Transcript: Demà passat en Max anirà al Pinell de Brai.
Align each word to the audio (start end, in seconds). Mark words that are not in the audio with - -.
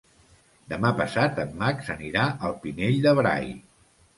Demà 0.71 0.91
passat 1.01 1.37
en 1.45 1.53
Max 1.61 1.91
anirà 1.97 2.25
al 2.49 2.59
Pinell 2.65 2.99
de 3.05 3.17
Brai. 3.21 3.51